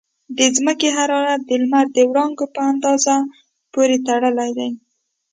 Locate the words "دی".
4.57-4.71